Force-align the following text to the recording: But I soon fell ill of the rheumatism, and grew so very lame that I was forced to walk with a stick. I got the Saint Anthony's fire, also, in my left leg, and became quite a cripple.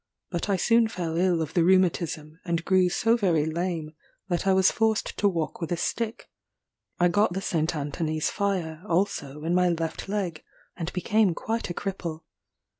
But 0.31 0.49
I 0.49 0.55
soon 0.55 0.87
fell 0.87 1.15
ill 1.15 1.43
of 1.43 1.53
the 1.53 1.63
rheumatism, 1.63 2.39
and 2.43 2.65
grew 2.65 2.89
so 2.89 3.15
very 3.15 3.45
lame 3.45 3.93
that 4.29 4.47
I 4.47 4.51
was 4.53 4.71
forced 4.71 5.15
to 5.19 5.29
walk 5.29 5.61
with 5.61 5.71
a 5.71 5.77
stick. 5.77 6.27
I 6.99 7.07
got 7.07 7.33
the 7.33 7.39
Saint 7.41 7.75
Anthony's 7.75 8.31
fire, 8.31 8.81
also, 8.89 9.43
in 9.43 9.53
my 9.53 9.69
left 9.69 10.09
leg, 10.09 10.43
and 10.75 10.91
became 10.91 11.35
quite 11.35 11.69
a 11.69 11.75
cripple. 11.75 12.23